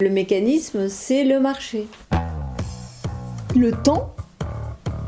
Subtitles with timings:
[0.00, 1.86] Le mécanisme, c'est le marché.
[3.54, 4.12] Le temps,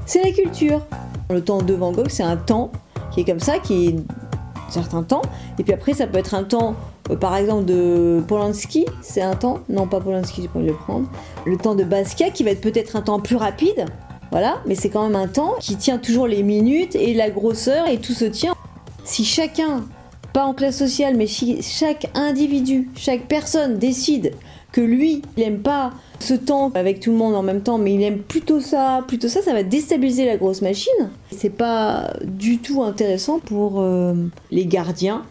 [0.07, 0.87] c'est la culture.
[1.29, 2.71] Le temps de Van Gogh, c'est un temps
[3.11, 5.23] qui est comme ça, qui est un certain temps.
[5.59, 6.77] Et puis après, ça peut être un temps,
[7.11, 9.59] euh, par exemple, de Polanski, c'est un temps.
[9.69, 11.09] Non, pas Polanski, j'ai pas le prendre.
[11.47, 13.87] Le temps de Basquiat, qui va être peut-être un temps plus rapide.
[14.31, 17.89] Voilà, mais c'est quand même un temps qui tient toujours les minutes et la grosseur
[17.89, 18.55] et tout se tient.
[19.03, 19.85] Si chacun,
[20.33, 24.33] pas en classe sociale, mais si chaque individu, chaque personne décide
[24.81, 28.03] lui, il n'aime pas ce temps avec tout le monde en même temps, mais il
[28.03, 31.11] aime plutôt ça, plutôt ça, ça va déstabiliser la grosse machine.
[31.31, 34.15] C'est pas du tout intéressant pour euh,
[34.51, 35.23] les gardiens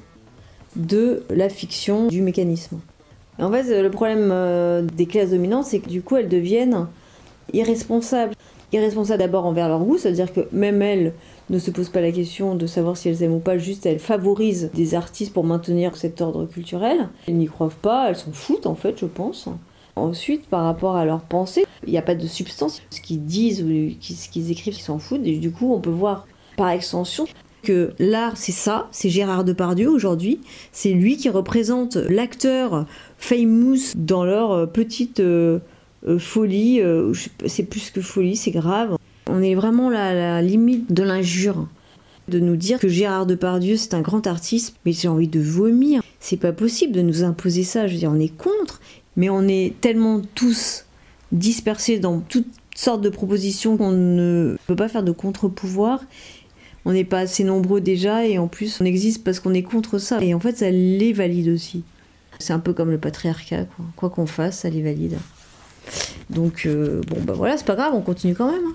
[0.75, 2.79] de la fiction du mécanisme.
[3.39, 6.87] en fait, le problème euh, des classes dominantes, c'est que du coup, elles deviennent
[7.53, 8.33] irresponsables.
[8.73, 11.13] Irresponsables d'abord envers leur goût, c'est-à-dire que même elles
[11.49, 13.99] ne se posent pas la question de savoir si elles aiment ou pas, juste elles
[13.99, 17.09] favorisent des artistes pour maintenir cet ordre culturel.
[17.27, 19.47] Elles n'y croient pas, elles s'en foutent en fait, je pense.
[19.95, 22.81] Ensuite, par rapport à leurs pensées, il n'y a pas de substance.
[22.89, 23.67] Ce qu'ils disent ou
[24.01, 25.21] ce qu'ils écrivent, ils s'en foutent.
[25.21, 27.25] Du coup, on peut voir par extension
[27.63, 30.39] que l'art, c'est ça, c'est Gérard Depardieu aujourd'hui.
[30.71, 32.85] C'est lui qui représente l'acteur
[33.17, 35.59] famous dans leur petite euh,
[36.07, 36.81] euh, folie.
[36.81, 37.13] Euh,
[37.47, 38.97] c'est plus que folie, c'est grave.
[39.27, 41.67] On est vraiment à la limite de l'injure.
[42.27, 46.01] De nous dire que Gérard Depardieu c'est un grand artiste, mais j'ai envie de vomir.
[46.19, 47.87] C'est pas possible de nous imposer ça.
[47.87, 48.81] Je veux dire, on est contre,
[49.15, 50.85] mais on est tellement tous
[51.31, 56.03] dispersés dans toutes sortes de propositions qu'on ne peut pas faire de contre-pouvoir.
[56.85, 59.97] On n'est pas assez nombreux déjà, et en plus, on existe parce qu'on est contre
[59.97, 60.21] ça.
[60.21, 61.83] Et en fait, ça les valide aussi.
[62.39, 65.17] C'est un peu comme le patriarcat, quoi qu'on fasse, ça les valide.
[66.29, 68.65] Donc, euh, bon, bah voilà, c'est pas grave, on continue quand même.
[68.67, 68.73] Hein.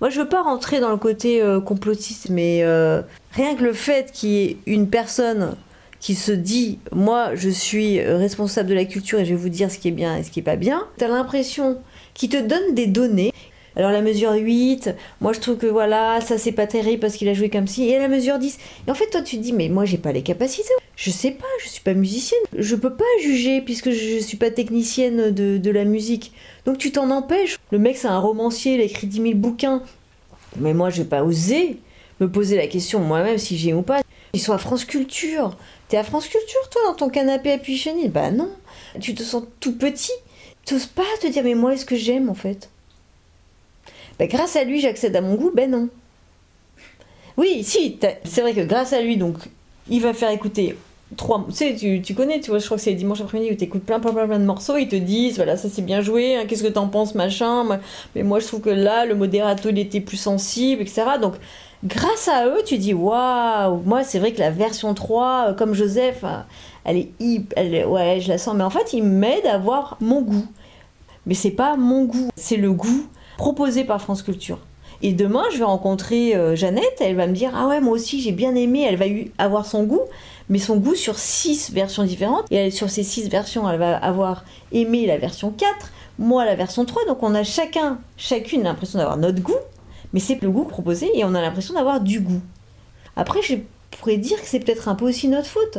[0.00, 3.72] Moi, je veux pas rentrer dans le côté euh, complotiste, mais euh, rien que le
[3.72, 5.56] fait qu'il y ait une personne
[6.00, 9.68] qui se dit moi je suis responsable de la culture et je vais vous dire
[9.68, 11.78] ce qui est bien et ce qui est pas bien, tu as l'impression
[12.14, 13.32] qu'il te donne des données.
[13.78, 14.90] Alors la mesure 8,
[15.20, 17.88] moi je trouve que voilà, ça c'est pas terrible parce qu'il a joué comme si
[17.88, 18.58] et la mesure 10.
[18.86, 20.74] Et en fait toi tu te dis mais moi j'ai pas les capacités.
[20.96, 22.40] Je sais pas, je suis pas musicienne.
[22.56, 26.32] Je peux pas juger puisque je suis pas technicienne de, la musique.
[26.66, 27.56] Donc tu t'en empêches.
[27.70, 29.82] Le mec c'est un romancier, il a écrit 10 000 bouquins.
[30.56, 31.78] Mais moi, j'ai pas osé
[32.20, 34.00] me poser la question moi-même si j'ai ou pas.
[34.32, 35.56] Ils sont à France Culture.
[35.88, 38.10] T'es à France Culture, toi, dans ton canapé à Puy-Chenil?
[38.10, 38.50] Bah non.
[39.00, 40.12] Tu te sens tout petit.
[40.66, 42.68] T'oses pas te dire, mais moi, est-ce que j'aime, en fait?
[44.18, 45.50] Bah, grâce à lui, j'accède à mon goût.
[45.54, 45.88] Ben non.
[47.36, 49.36] Oui, si, c'est vrai que grâce à lui, donc,
[49.88, 50.76] il va faire écouter
[51.16, 53.56] trois tu sais tu, tu, connais tu vois je crois que c'est dimanche après-midi où
[53.56, 56.02] tu écoutes plein, plein plein plein de morceaux ils te disent voilà ça c'est bien
[56.02, 57.64] joué hein, qu'est-ce que t'en penses machin
[58.14, 61.34] mais moi je trouve que là le modérato il était plus sensible etc donc
[61.84, 65.72] grâce à eux tu dis waouh moi c'est vrai que la version 3 euh, comme
[65.72, 66.40] Joseph euh,
[66.84, 69.96] elle est hip elle ouais je la sens mais en fait il m'aide à avoir
[70.00, 70.46] mon goût.
[71.26, 73.06] Mais c'est pas mon goût c'est le goût
[73.38, 74.58] proposé par France Culture
[75.00, 78.20] et demain, je vais rencontrer euh, Jeannette, elle va me dire Ah ouais, moi aussi
[78.20, 79.04] j'ai bien aimé, elle va
[79.38, 80.00] avoir son goût,
[80.48, 82.46] mais son goût sur six versions différentes.
[82.50, 86.84] Et sur ces six versions, elle va avoir aimé la version 4, moi la version
[86.84, 87.06] 3.
[87.06, 89.60] Donc on a chacun, chacune l'impression d'avoir notre goût,
[90.12, 92.42] mais c'est le goût proposé et on a l'impression d'avoir du goût.
[93.14, 93.54] Après, je
[93.92, 95.78] pourrais dire que c'est peut-être un peu aussi notre faute.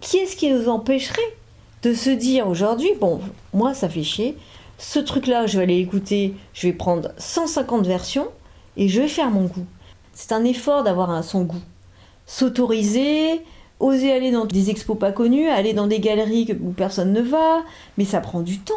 [0.00, 1.36] Qui est-ce qui nous empêcherait
[1.82, 3.20] de se dire aujourd'hui, bon,
[3.54, 4.36] moi ça fait chier,
[4.78, 8.28] ce truc-là, je vais aller écouter, je vais prendre 150 versions
[8.76, 9.66] et je vais faire mon goût.
[10.12, 11.62] C'est un effort d'avoir son goût.
[12.26, 13.42] S'autoriser,
[13.80, 17.62] oser aller dans des expos pas connus, aller dans des galeries où personne ne va,
[17.98, 18.74] mais ça prend du temps.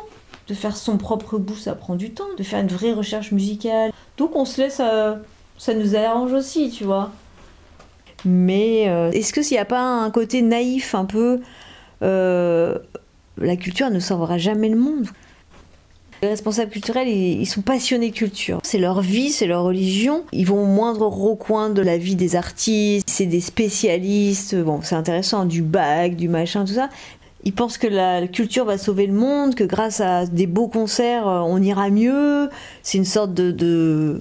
[0.47, 2.25] De faire son propre goût, ça prend du temps.
[2.37, 3.91] De faire une vraie recherche musicale.
[4.17, 4.81] Donc on se laisse.
[4.83, 5.15] Euh,
[5.57, 7.11] ça nous arrange aussi, tu vois.
[8.25, 11.41] Mais euh, est-ce que s'il n'y a pas un côté naïf un peu.
[12.01, 12.79] Euh,
[13.37, 15.07] la culture ne sauvera jamais le monde.
[16.21, 18.59] Les responsables culturels, ils, sont passionnés de culture.
[18.63, 20.25] C'est leur vie, c'est leur religion.
[20.33, 23.07] Ils vont au moindre recoin de la vie des artistes.
[23.09, 24.55] C'est des spécialistes.
[24.55, 26.89] Bon, c'est intéressant, du bac, du machin, tout ça.
[27.45, 31.27] Ils pensent que la culture va sauver le monde, que grâce à des beaux concerts,
[31.27, 32.49] euh, on ira mieux.
[32.83, 34.19] C'est une sorte de, de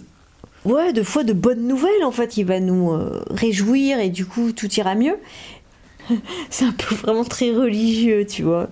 [0.64, 2.36] ouais, de foi de bonnes nouvelles en fait.
[2.36, 5.16] Il va nous euh, réjouir et du coup tout ira mieux.
[6.50, 8.68] c'est un peu vraiment très religieux, tu vois.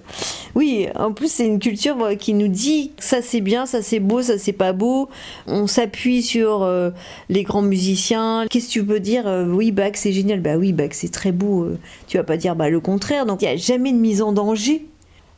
[0.54, 4.22] Oui, en plus c'est une culture qui nous dit ça c'est bien, ça c'est beau,
[4.22, 5.08] ça c'est pas beau.
[5.46, 6.90] On s'appuie sur euh,
[7.28, 8.46] les grands musiciens.
[8.48, 10.40] Qu'est-ce que tu peux dire euh, Oui, Bach c'est génial.
[10.40, 11.64] Bah oui, Bach c'est très beau.
[11.64, 11.78] Euh.
[12.08, 13.26] tu vas pas dire bah le contraire.
[13.26, 14.86] Donc il y a jamais de mise en danger.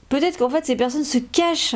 [0.09, 1.75] Peut-être qu'en fait ces personnes se cachent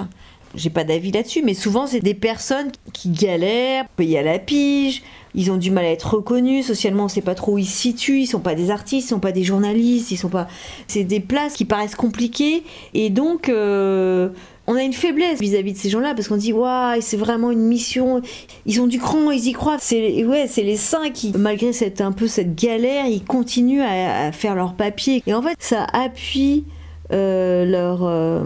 [0.54, 5.02] j'ai pas d'avis là-dessus, mais souvent c'est des personnes qui galèrent, payent à la pige,
[5.34, 7.76] ils ont du mal à être reconnus socialement, on sait pas trop où ils se
[7.76, 10.49] situent, ils sont pas des artistes, ils sont pas des journalistes, ils sont pas.
[10.88, 14.28] C'est des places qui paraissent compliquées et donc euh,
[14.66, 17.66] on a une faiblesse vis-à-vis de ces gens-là parce qu'on dit waouh c'est vraiment une
[17.66, 18.20] mission,
[18.66, 19.78] ils ont du cran, ils y croient.
[19.81, 24.26] C'est ouais c'est les saints qui malgré cette un peu cette galère ils continuent à,
[24.26, 26.64] à faire leur papier et en fait ça appuie
[27.12, 28.44] euh, leur euh,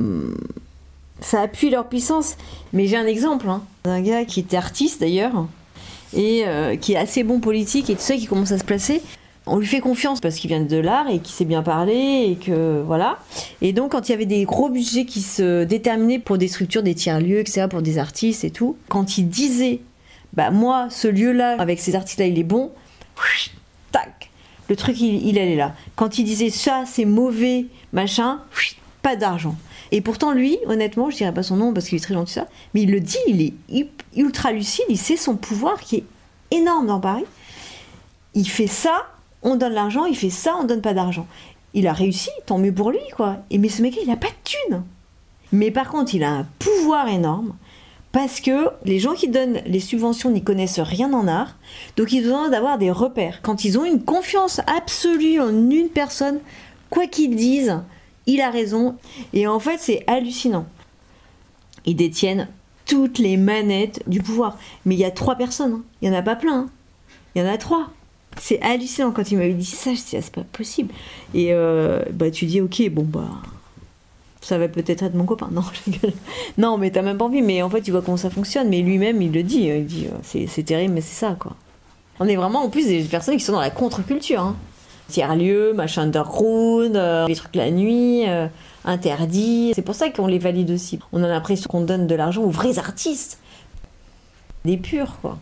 [1.20, 2.36] ça appuie leur puissance.
[2.72, 5.46] Mais j'ai un exemple hein, d'un gars qui était artiste d'ailleurs
[6.14, 9.02] et euh, qui est assez bon politique et tout ça qui commence à se placer.
[9.48, 12.34] On lui fait confiance parce qu'il vient de l'art et qu'il sait bien parler et
[12.34, 13.18] que voilà.
[13.62, 16.82] Et donc quand il y avait des gros budgets qui se déterminaient pour des structures,
[16.82, 19.82] des tiers-lieux, etc., pour des artistes et tout, quand il disait,
[20.32, 22.72] bah moi, ce lieu-là, avec ces artistes-là, il est bon,
[23.92, 24.30] tac,
[24.68, 25.74] le truc, il, il allait là.
[25.94, 28.40] Quand il disait ça, c'est mauvais, machin,
[29.02, 29.54] pas d'argent.
[29.92, 32.46] Et pourtant, lui, honnêtement, je dirais pas son nom parce qu'il est très gentil, ça,
[32.74, 36.04] mais il le dit, il est ultra lucide, il sait son pouvoir qui est
[36.50, 37.24] énorme dans Paris.
[38.34, 39.06] Il fait ça,
[39.42, 41.26] on donne l'argent, il fait ça, on donne pas d'argent.
[41.74, 43.38] Il a réussi, tant mieux pour lui, quoi.
[43.50, 44.82] Et mais ce mec-là, il a pas de thune.
[45.52, 47.54] Mais par contre, il a un pouvoir énorme
[48.12, 51.56] parce que les gens qui donnent les subventions n'y connaissent rien en art,
[51.96, 53.40] donc ils ont besoin d'avoir des repères.
[53.42, 56.38] Quand ils ont une confiance absolue en une personne,
[56.88, 57.78] quoi qu'ils disent,
[58.26, 58.96] il a raison.
[59.32, 60.66] Et en fait, c'est hallucinant.
[61.84, 62.48] Ils détiennent
[62.86, 64.58] toutes les manettes du pouvoir.
[64.84, 65.72] Mais il y a trois personnes.
[65.74, 65.82] hein.
[66.02, 66.60] Il y en a pas plein.
[66.60, 66.70] hein.
[67.34, 67.88] Il y en a trois.
[68.40, 69.90] C'est hallucinant quand il m'avait dit ça.
[69.94, 70.92] Je dis, ah, c'est pas possible.
[71.34, 73.28] Et euh, bah, tu dis, ok, bon, bah.
[74.42, 75.48] Ça va peut-être être mon copain.
[75.52, 75.62] Non.
[76.58, 77.42] Non, mais t'as même pas envie.
[77.42, 78.68] Mais en fait, tu vois comment ça fonctionne.
[78.68, 79.64] Mais lui-même, il le dit.
[79.66, 81.56] Il dit, euh, c'est terrible, mais c'est ça, quoi.
[82.20, 84.40] On est vraiment, en plus, des personnes qui sont dans la contre-culture.
[84.40, 84.56] Hein
[85.08, 88.48] tiers-lieu, machin underground, euh, trucs la nuit, euh,
[88.84, 89.72] interdits.
[89.74, 90.98] C'est pour ça qu'on les valide aussi.
[91.12, 93.38] On a l'impression qu'on donne de l'argent aux vrais artistes.
[94.64, 95.38] Des purs, quoi.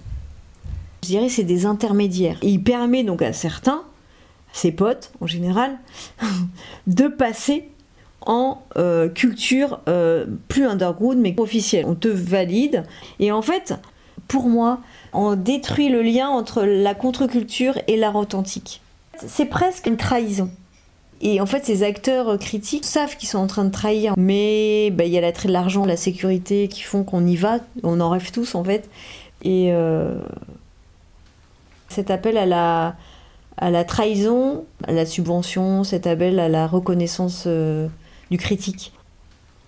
[1.02, 2.38] Je dirais c'est des intermédiaires.
[2.42, 3.82] Et il permet donc à certains,
[4.52, 5.76] ses potes en général,
[6.86, 7.68] de passer
[8.26, 11.84] en euh, culture euh, plus underground mais officielle.
[11.86, 12.84] On te valide.
[13.20, 13.74] Et en fait,
[14.28, 14.80] pour moi,
[15.12, 18.80] on détruit le lien entre la contre-culture et l'art authentique.
[19.26, 20.50] C'est presque une trahison.
[21.20, 24.14] Et en fait, ces acteurs critiques savent qu'ils sont en train de trahir.
[24.18, 27.58] Mais bah, il y a l'attrait de l'argent, la sécurité qui font qu'on y va.
[27.82, 28.90] On en rêve tous, en fait.
[29.42, 30.16] Et euh,
[31.88, 32.96] cet appel à la,
[33.56, 37.88] à la trahison, à la subvention, cet appel à la reconnaissance euh,
[38.30, 38.92] du critique.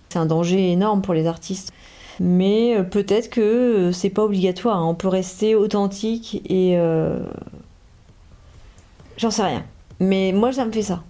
[0.09, 1.73] C'est un danger énorme pour les artistes.
[2.19, 4.77] Mais euh, peut-être que euh, c'est pas obligatoire.
[4.77, 4.85] hein.
[4.85, 6.77] On peut rester authentique et.
[9.17, 9.65] J'en sais rien.
[9.99, 11.03] Mais moi, ça me ça.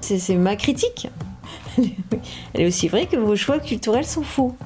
[0.00, 1.08] C'est ma critique.
[1.78, 4.56] Elle est aussi vraie que vos choix culturels sont faux.